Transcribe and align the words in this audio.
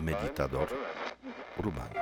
Meditador 0.00 0.68
urbano. 1.58 2.00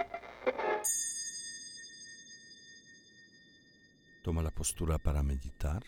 Toma 4.23 4.43
la 4.43 4.51
postura 4.51 4.99
para 4.99 5.23
meditar. 5.23 5.83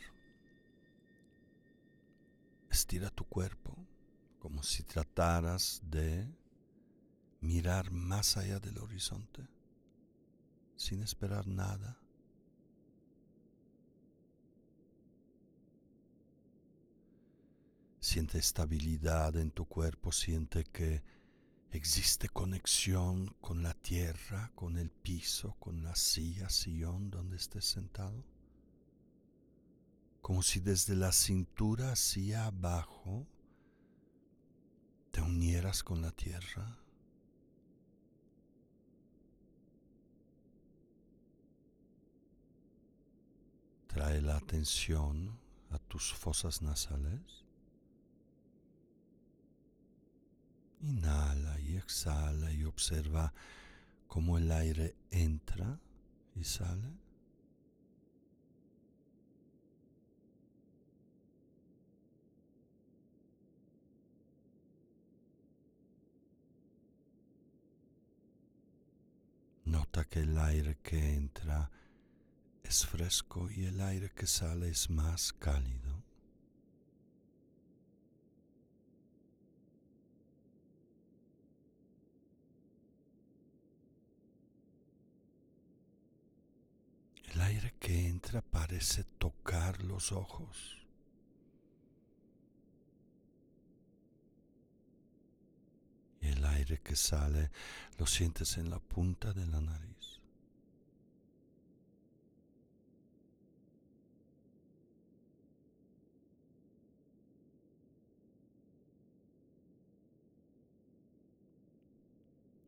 Estira 2.70 3.10
tu 3.10 3.24
cuerpo 3.24 3.76
como 4.38 4.62
si 4.62 4.82
trataras 4.84 5.80
de 5.84 6.26
mirar 7.40 7.90
más 7.90 8.36
allá 8.36 8.58
del 8.60 8.78
horizonte, 8.78 9.46
sin 10.76 11.02
esperar 11.02 11.46
nada. 11.46 11.98
Siente 18.10 18.38
estabilidad 18.38 19.36
en 19.36 19.50
tu 19.50 19.66
cuerpo, 19.66 20.12
siente 20.12 20.64
que 20.64 21.02
existe 21.70 22.30
conexión 22.30 23.36
con 23.42 23.62
la 23.62 23.74
tierra, 23.74 24.50
con 24.54 24.78
el 24.78 24.88
piso, 24.88 25.56
con 25.58 25.82
la 25.82 25.94
silla, 25.94 26.48
sillón 26.48 27.10
donde 27.10 27.36
estés 27.36 27.66
sentado. 27.66 28.24
Como 30.22 30.42
si 30.42 30.58
desde 30.60 30.96
la 30.96 31.12
cintura 31.12 31.92
hacia 31.92 32.46
abajo 32.46 33.26
te 35.10 35.20
unieras 35.20 35.84
con 35.84 36.00
la 36.00 36.12
tierra. 36.12 36.78
Trae 43.86 44.22
la 44.22 44.38
atención 44.38 45.38
a 45.68 45.78
tus 45.78 46.14
fosas 46.14 46.62
nasales. 46.62 47.47
Inhala 50.80 51.58
y 51.60 51.76
exhala 51.76 52.52
y 52.52 52.64
observa 52.64 53.32
cómo 54.06 54.38
el 54.38 54.50
aire 54.52 54.94
entra 55.10 55.78
y 56.34 56.44
sale. 56.44 56.88
Nota 69.64 70.04
que 70.06 70.20
el 70.20 70.38
aire 70.38 70.78
que 70.82 71.14
entra 71.14 71.70
es 72.62 72.86
fresco 72.86 73.50
y 73.50 73.66
el 73.66 73.80
aire 73.80 74.10
que 74.14 74.26
sale 74.26 74.70
es 74.70 74.88
más 74.88 75.32
cálido. 75.34 75.97
El 87.32 87.40
aire 87.42 87.74
que 87.78 88.08
entra 88.08 88.40
parece 88.40 89.04
tocar 89.04 89.82
los 89.82 90.12
ojos. 90.12 90.78
Y 96.20 96.28
el 96.28 96.44
aire 96.44 96.80
que 96.80 96.96
sale 96.96 97.50
lo 97.98 98.06
sientes 98.06 98.56
en 98.56 98.70
la 98.70 98.78
punta 98.78 99.32
de 99.32 99.46
la 99.46 99.60
nariz. 99.60 100.20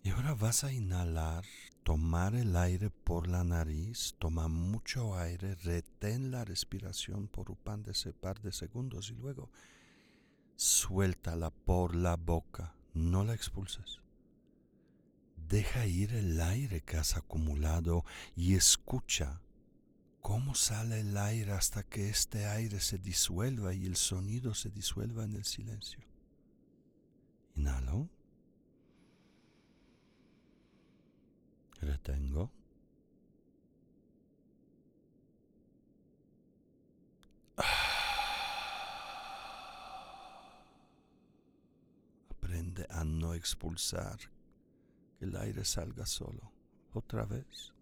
Y 0.03 0.11
ahora 0.11 0.35
vas 0.35 0.65
a 0.65 0.73
inhalar 0.73 1.45
tomar 1.83 2.35
el 2.35 2.57
aire 2.57 2.91
por 2.91 3.27
la 3.29 3.45
nariz, 3.45 4.15
toma 4.19 4.49
mucho 4.49 5.17
aire, 5.17 5.55
retén 5.57 6.31
la 6.31 6.45
respiración 6.45 7.29
por 7.29 7.51
un 7.51 7.57
par 7.57 7.81
de, 7.81 8.13
par 8.13 8.41
de 8.41 8.53
segundos 8.53 9.11
y 9.11 9.15
luego 9.15 9.51
suéltala 10.57 11.51
por 11.51 11.95
la 11.95 12.17
boca, 12.17 12.75
no 12.95 13.25
la 13.25 13.35
expulses. 13.35 14.01
Deja 15.49 15.87
ir 15.87 16.13
el 16.15 16.41
aire 16.41 16.83
que 16.83 16.97
has 16.97 17.17
acumulado 17.17 18.05
y 18.37 18.55
escucha 18.55 19.41
cómo 20.21 20.55
sale 20.55 21.01
el 21.01 21.17
aire 21.17 21.53
hasta 21.53 21.83
que 21.83 22.09
este 22.09 22.47
aire 22.47 22.81
se 22.81 22.99
disuelva 22.99 23.75
y 23.75 23.87
el 23.87 23.97
sonido 23.97 24.55
se 24.55 24.71
disuelva 24.71 25.25
en 25.25 25.35
el 25.35 25.45
silencio. 25.45 26.01
Inhalo. 27.57 28.09
Retengo. 31.81 32.51
Aprende 42.31 42.87
a 42.91 43.05
no 43.05 43.35
expulsar, 43.35 44.19
que 45.19 45.25
el 45.25 45.37
aire 45.37 45.65
salga 45.65 46.07
solo. 46.07 46.53
Otra 46.93 47.25
vez. 47.25 47.73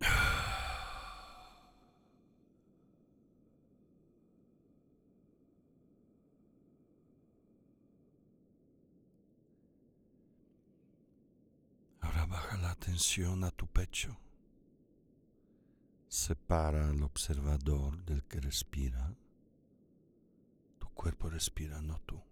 Ahora 12.00 12.26
baja 12.26 12.56
la 12.58 12.70
atención 12.70 13.44
a 13.44 13.50
tu 13.50 13.66
pecho. 13.66 14.16
Separa 16.08 16.90
al 16.90 17.02
observador 17.02 18.04
del 18.04 18.22
que 18.24 18.40
respira 18.40 19.14
cuerpo 20.94 21.28
respira, 21.28 21.80
no 21.80 22.00
tú. 22.00 22.22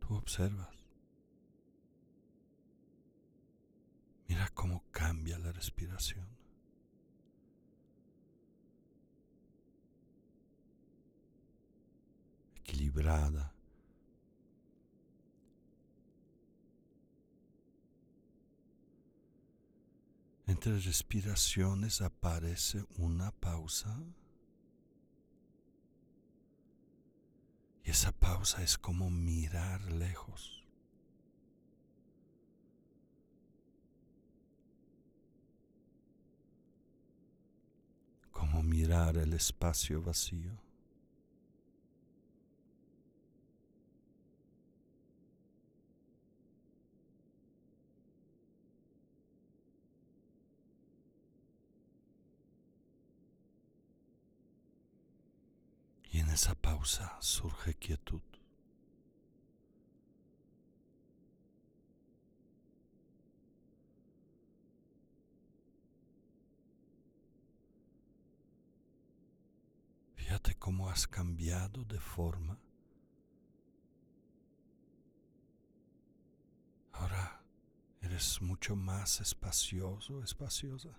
Tú 0.00 0.14
observas. 0.16 0.74
Mira 4.26 4.48
cómo 4.54 4.84
cambia 4.90 5.38
la 5.38 5.52
respiración. 5.52 6.28
Equilibrada, 12.56 13.54
Entre 20.50 20.76
respiraciones 20.80 22.00
aparece 22.00 22.84
una 22.98 23.30
pausa. 23.30 23.96
Y 27.84 27.90
esa 27.90 28.10
pausa 28.10 28.60
es 28.60 28.76
como 28.76 29.10
mirar 29.10 29.80
lejos. 29.92 30.66
Como 38.32 38.64
mirar 38.64 39.18
el 39.18 39.34
espacio 39.34 40.02
vacío. 40.02 40.69
Y 56.12 56.18
en 56.18 56.28
esa 56.30 56.54
pausa 56.54 57.16
surge 57.20 57.74
quietud. 57.74 58.20
Fíjate 70.16 70.54
cómo 70.56 70.88
has 70.88 71.06
cambiado 71.06 71.84
de 71.84 71.98
forma. 71.98 72.58
Ahora 76.92 77.40
eres 78.00 78.40
mucho 78.42 78.76
más 78.76 79.20
espacioso, 79.20 80.22
espaciosa. 80.22 80.90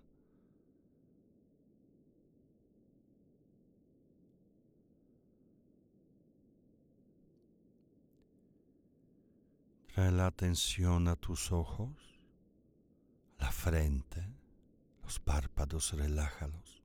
Trae 9.94 10.12
la 10.12 10.28
atención 10.28 11.10
a 11.10 11.18
tus 11.18 11.52
ojos, 11.52 11.90
la 13.40 13.52
frente, 13.52 14.26
los 15.04 15.20
párpados, 15.20 15.92
relájalos. 15.92 16.82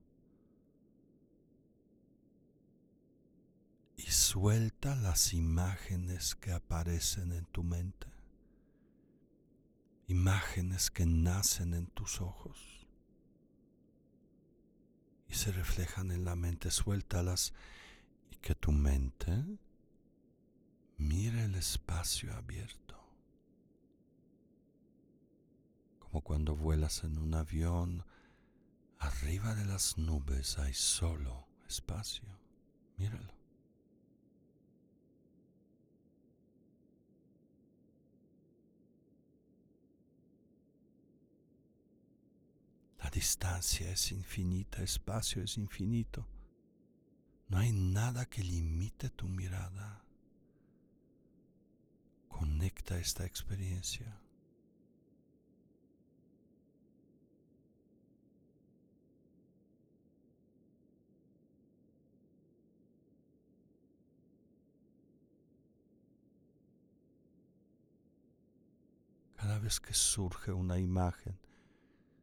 Y 3.96 4.10
suelta 4.10 4.96
las 4.96 5.32
imágenes 5.32 6.34
que 6.34 6.52
aparecen 6.52 7.32
en 7.32 7.44
tu 7.46 7.62
mente, 7.62 8.08
imágenes 10.08 10.90
que 10.90 11.06
nacen 11.06 11.74
en 11.74 11.86
tus 11.86 12.20
ojos 12.20 12.88
y 15.28 15.34
se 15.34 15.52
reflejan 15.52 16.10
en 16.10 16.24
la 16.24 16.36
mente. 16.36 16.70
Suéltalas 16.70 17.54
y 18.30 18.36
que 18.36 18.54
tu 18.54 18.72
mente 18.72 19.44
mire 20.98 21.44
el 21.44 21.54
espacio 21.54 22.34
abierto. 22.34 22.85
Cuando 26.20 26.56
vuelas 26.56 27.04
en 27.04 27.18
un 27.18 27.34
avión, 27.34 28.04
arriba 28.98 29.54
de 29.54 29.64
las 29.64 29.98
nubes 29.98 30.58
hay 30.58 30.74
solo 30.74 31.46
espacio. 31.68 32.24
Míralo. 32.96 33.34
La 42.98 43.10
distancia 43.10 43.90
es 43.90 44.10
infinita, 44.10 44.82
espacio 44.82 45.42
es 45.42 45.58
infinito. 45.58 46.26
No 47.48 47.58
hay 47.58 47.70
nada 47.70 48.26
que 48.26 48.42
limite 48.42 49.10
tu 49.10 49.28
mirada. 49.28 50.04
Conecta 52.28 52.98
esta 52.98 53.24
experiencia. 53.24 54.20
Cada 69.56 69.64
vez 69.64 69.80
que 69.80 69.94
surge 69.94 70.52
una 70.52 70.78
imagen, 70.78 71.38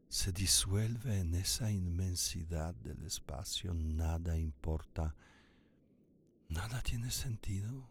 se 0.08 0.32
disuelve 0.32 1.18
en 1.18 1.34
esa 1.34 1.72
inmensidad 1.72 2.76
del 2.76 3.04
espacio, 3.06 3.74
nada 3.74 4.38
importa, 4.38 5.16
nada 6.50 6.80
tiene 6.84 7.10
sentido. 7.10 7.90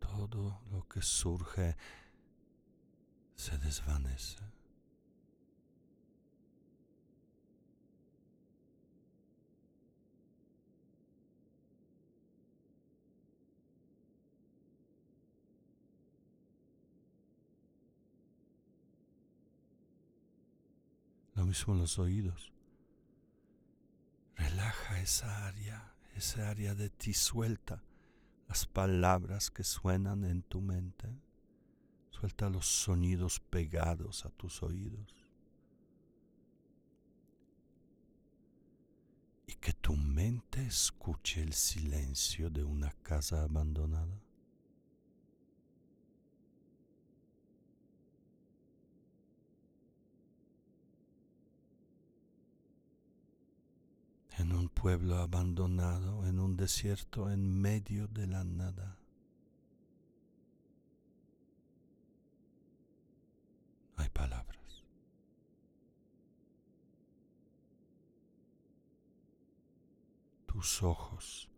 Todo 0.00 0.60
lo 0.72 0.88
que 0.88 1.02
surge 1.02 1.76
se 3.36 3.58
desvanece. 3.58 4.42
Mismo 21.54 21.74
los 21.76 22.00
oídos. 22.00 22.52
Relaja 24.34 25.00
esa 25.00 25.46
área, 25.46 25.94
esa 26.16 26.50
área 26.50 26.74
de 26.74 26.90
ti 26.90 27.14
suelta 27.14 27.84
las 28.48 28.66
palabras 28.66 29.52
que 29.52 29.62
suenan 29.62 30.24
en 30.24 30.42
tu 30.42 30.60
mente. 30.60 31.16
Suelta 32.10 32.50
los 32.50 32.66
sonidos 32.66 33.38
pegados 33.38 34.26
a 34.26 34.30
tus 34.30 34.64
oídos. 34.64 35.14
Y 39.46 39.52
que 39.52 39.74
tu 39.74 39.94
mente 39.94 40.66
escuche 40.66 41.40
el 41.40 41.52
silencio 41.52 42.50
de 42.50 42.64
una 42.64 42.90
casa 43.04 43.44
abandonada. 43.44 44.20
Pueblo 54.84 55.16
abandonado, 55.16 56.26
en 56.26 56.38
un 56.38 56.58
desierto 56.58 57.30
en 57.30 57.58
medio 57.58 58.06
de 58.06 58.26
la 58.26 58.44
nada. 58.44 58.98
Hay 63.96 64.10
palabras. 64.10 64.84
Tus 70.44 70.82
ojos 70.82 71.48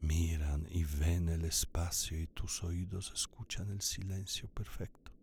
miran 0.00 0.68
y 0.70 0.84
ven 0.84 1.28
el 1.28 1.44
espacio 1.44 2.16
y 2.20 2.28
tus 2.28 2.62
oídos 2.62 3.10
escuchan 3.12 3.70
el 3.70 3.80
silencio 3.80 4.48
perfecto. 4.50 5.13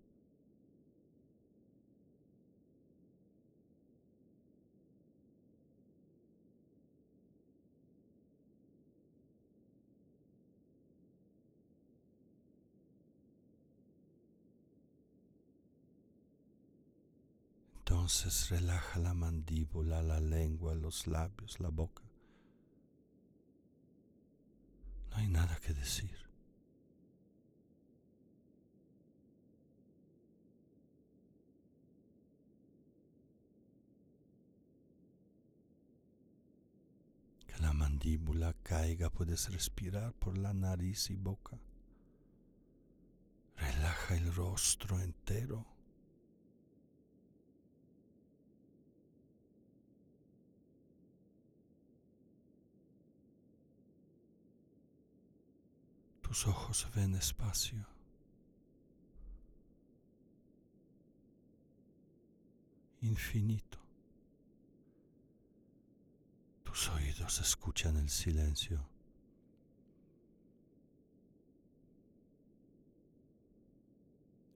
Entonces 18.01 18.49
relaja 18.49 18.97
la 18.97 19.13
mandíbula, 19.13 20.01
la 20.01 20.19
lengua, 20.19 20.73
los 20.73 21.05
labios, 21.05 21.59
la 21.59 21.69
boca. 21.69 22.01
No 25.11 25.17
hay 25.17 25.27
nada 25.27 25.59
que 25.59 25.71
decir. 25.71 26.17
Que 37.45 37.61
la 37.61 37.71
mandíbula 37.71 38.55
caiga, 38.63 39.11
puedes 39.11 39.47
respirar 39.51 40.11
por 40.13 40.39
la 40.39 40.53
nariz 40.55 41.11
y 41.11 41.17
boca. 41.17 41.59
Relaja 43.57 44.17
el 44.17 44.33
rostro 44.33 44.99
entero. 44.99 45.67
Tus 56.31 56.47
ojos 56.47 56.87
ven 56.95 57.13
espacio. 57.15 57.85
Infinito. 63.01 63.77
Tus 66.63 66.87
oídos 66.87 67.41
escuchan 67.41 67.97
el 67.97 68.09
silencio. 68.09 68.79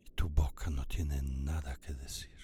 Y 0.06 0.12
tu 0.12 0.30
boca 0.30 0.70
no 0.70 0.86
tiene 0.86 1.22
nada 1.24 1.76
que 1.76 1.94
decir. 1.94 2.35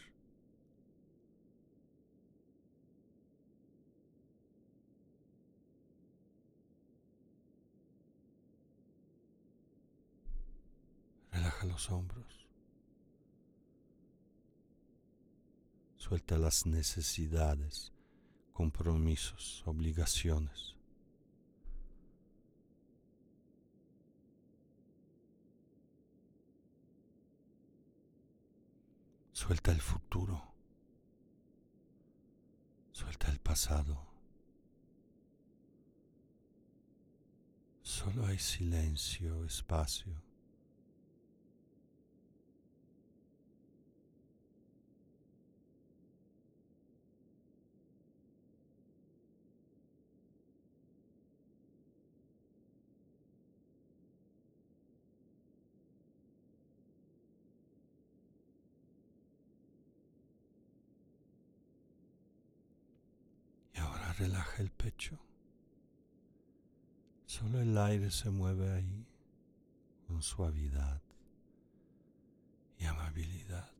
Relaja 11.61 11.65
los 11.65 11.91
hombros. 11.91 12.47
Suelta 15.97 16.37
las 16.37 16.65
necesidades, 16.65 17.93
compromisos, 18.53 19.63
obligaciones. 19.65 20.75
Suelta 29.33 29.71
el 29.71 29.81
futuro. 29.81 30.41
Suelta 32.91 33.29
el 33.29 33.39
pasado. 33.39 34.07
Solo 37.81 38.25
hay 38.25 38.39
silencio, 38.39 39.45
espacio. 39.45 40.30
Relaja 64.21 64.61
el 64.61 64.69
pecho. 64.69 65.17
Solo 67.25 67.59
el 67.59 67.75
aire 67.75 68.11
se 68.11 68.29
mueve 68.29 68.71
ahí 68.71 69.07
con 70.05 70.21
suavidad 70.21 71.01
y 72.77 72.85
amabilidad. 72.85 73.71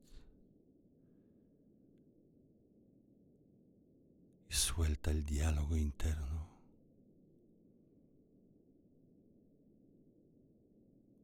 Y 4.50 4.54
suelta 4.54 5.12
el 5.12 5.24
diálogo 5.26 5.78
interno. 5.78 6.50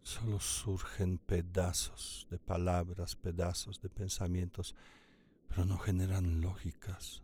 Solo 0.03 0.39
surgen 0.39 1.17
pedazos 1.17 2.27
de 2.29 2.37
palabras, 2.37 3.15
pedazos 3.15 3.81
de 3.81 3.89
pensamientos, 3.89 4.75
pero 5.47 5.65
no 5.65 5.79
generan 5.79 6.39
lógicas 6.39 7.23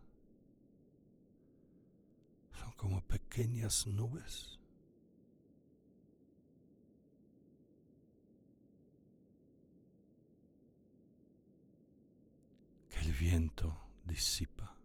como 2.76 3.00
pequeñas 3.02 3.86
nubes. 3.86 4.58
que 12.90 13.00
el 13.00 13.12
viento 13.12 13.76
disipa. 14.04 14.76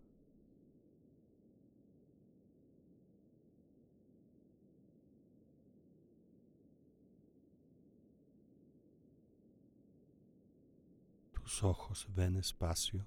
Tus 11.33 11.63
ojos 11.63 12.07
ven 12.15 12.37
espacio. 12.37 13.05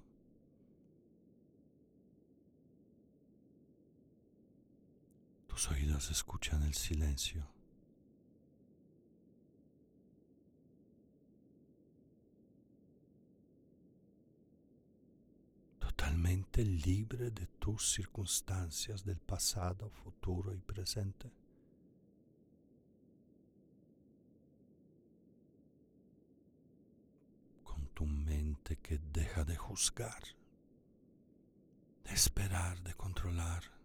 Tus 5.93 6.05
oídos 6.05 6.11
escuchan 6.11 6.63
el 6.63 6.73
silencio. 6.73 7.47
Totalmente 15.77 16.63
libre 16.65 17.29
de 17.29 17.45
tus 17.59 17.91
circunstancias 17.91 19.05
del 19.05 19.19
pasado, 19.19 19.91
futuro 19.91 20.55
y 20.55 20.61
presente. 20.61 21.31
Con 27.63 27.87
tu 27.93 28.07
mente 28.07 28.77
que 28.77 28.97
deja 28.97 29.43
de 29.43 29.57
juzgar, 29.57 30.23
de 32.03 32.13
esperar, 32.13 32.81
de 32.81 32.95
controlar 32.95 33.82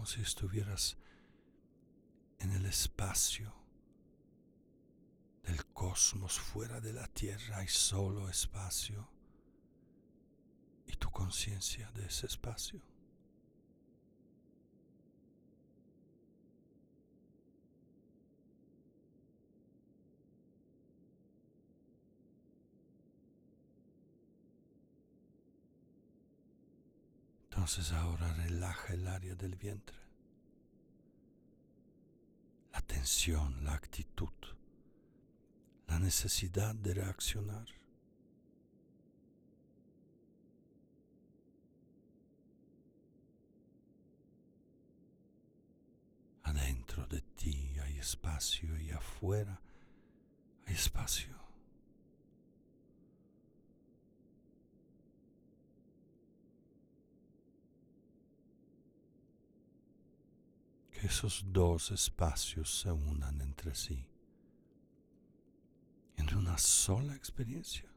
como 0.00 0.06
si 0.06 0.22
estuvieras 0.22 0.96
en 2.38 2.52
el 2.52 2.64
espacio 2.64 3.52
del 5.42 5.62
cosmos 5.74 6.40
fuera 6.40 6.80
de 6.80 6.94
la 6.94 7.06
Tierra, 7.08 7.58
hay 7.58 7.68
solo 7.68 8.30
espacio 8.30 9.10
y 10.86 10.96
tu 10.96 11.10
conciencia 11.10 11.90
de 11.90 12.06
ese 12.06 12.28
espacio. 12.28 12.80
Entonces 27.60 27.92
ahora 27.92 28.32
relaja 28.32 28.94
el 28.94 29.06
área 29.06 29.34
del 29.34 29.54
vientre. 29.54 29.98
La 32.72 32.80
tensión, 32.80 33.62
la 33.62 33.74
actitud, 33.74 34.32
la 35.86 35.98
necesidad 35.98 36.74
de 36.74 36.94
reaccionar. 36.94 37.66
Adentro 46.44 47.06
de 47.08 47.20
ti 47.20 47.78
hay 47.78 47.98
espacio 47.98 48.80
y 48.80 48.90
afuera 48.90 49.60
hay 50.66 50.72
espacio. 50.72 51.39
Esos 61.02 61.44
dos 61.46 61.90
espacios 61.90 62.80
se 62.80 62.90
unan 62.90 63.40
entre 63.40 63.74
sí 63.74 64.06
en 66.20 66.36
una 66.36 66.58
sola 66.58 67.14
experiencia. 67.14 67.88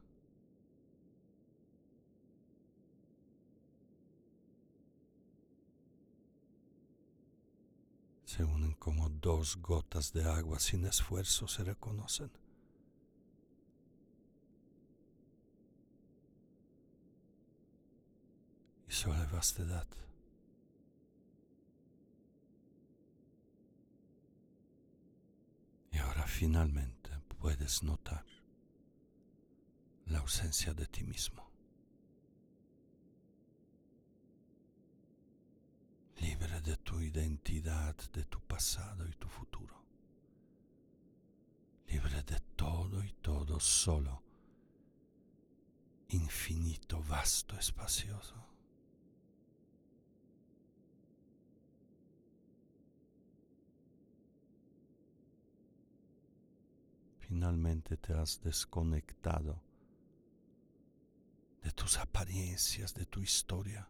Se 8.24 8.42
unen 8.42 8.72
como 8.74 9.08
dos 9.08 9.56
gotas 9.58 10.12
de 10.12 10.24
agua 10.24 10.58
sin 10.58 10.84
esfuerzo 10.86 11.46
se 11.46 11.62
reconocen. 11.62 12.30
Y 18.88 18.92
solo 18.92 19.28
vastedad. 19.30 19.86
Finalmente 26.34 27.10
puedes 27.38 27.84
notar 27.84 28.26
la 30.06 30.18
ausencia 30.18 30.74
de 30.74 30.86
ti 30.86 31.04
mismo. 31.04 31.48
Libre 36.16 36.60
de 36.60 36.76
tu 36.78 37.00
identidad, 37.00 37.94
de 38.12 38.24
tu 38.24 38.40
pasado 38.40 39.06
y 39.06 39.12
tu 39.12 39.28
futuro. 39.28 39.76
Libre 41.86 42.24
de 42.24 42.40
todo 42.56 43.04
y 43.04 43.12
todo 43.12 43.60
solo. 43.60 44.20
Infinito, 46.08 47.00
vasto, 47.04 47.56
espacioso. 47.56 48.53
Finalmente 57.34 57.96
te 57.96 58.12
has 58.14 58.40
desconectado 58.42 59.60
de 61.64 61.72
tus 61.72 61.98
apariencias, 61.98 62.94
de 62.94 63.06
tu 63.06 63.22
historia. 63.22 63.88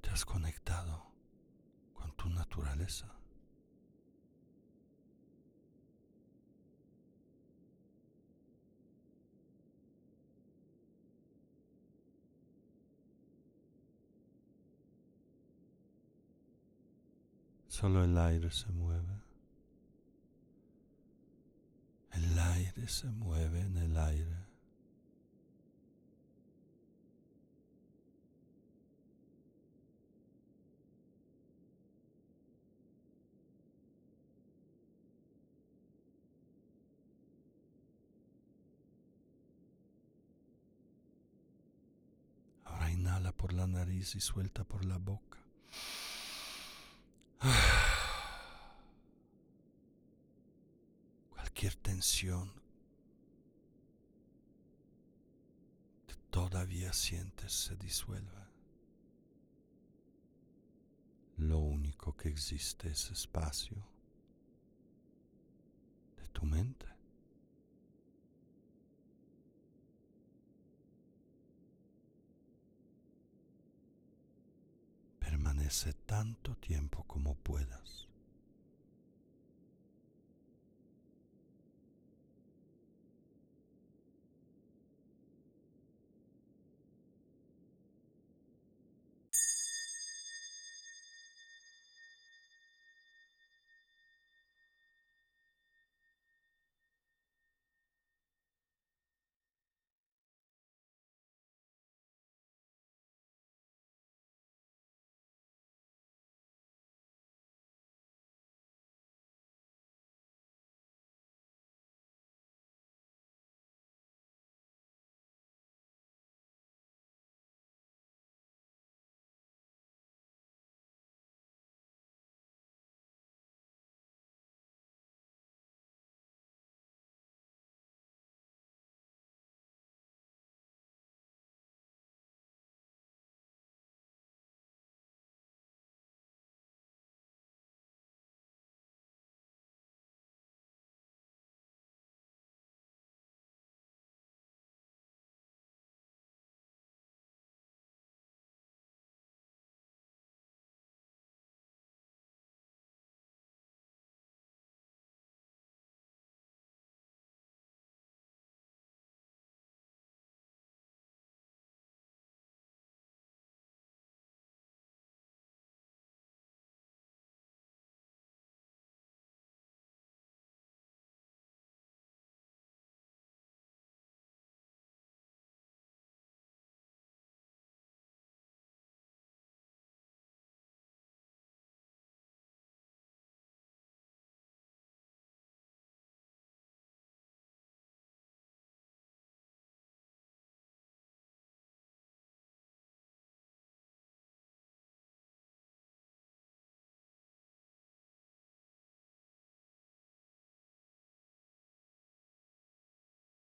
Te 0.00 0.10
has 0.10 0.24
conectado 0.24 1.10
con 1.92 2.12
tu 2.12 2.30
naturaleza. 2.30 3.12
Solo 17.66 18.04
el 18.04 18.16
aire 18.16 18.52
se 18.52 18.70
mueve. 18.70 19.29
El 22.12 22.38
aire 22.38 22.88
se 22.88 23.06
mueve 23.08 23.60
en 23.60 23.76
el 23.76 23.96
aire. 23.96 24.36
Ahora 42.64 42.90
inhala 42.90 43.32
por 43.32 43.52
la 43.52 43.66
nariz 43.66 44.14
y 44.14 44.20
suelta 44.20 44.64
por 44.64 44.84
la 44.84 44.98
boca. 44.98 45.38
Que 56.06 56.14
todavía 56.30 56.92
sientes 56.92 57.50
se 57.50 57.76
disuelve. 57.76 58.46
Lo 61.38 61.60
único 61.60 62.14
que 62.14 62.28
existe 62.28 62.90
es 62.90 63.10
espacio 63.10 63.78
de 66.18 66.28
tu 66.28 66.44
mente. 66.44 66.86
Permanece 75.20 75.94
tanto 75.94 76.54
tiempo 76.56 77.02
como 77.04 77.34
puedas. 77.36 78.09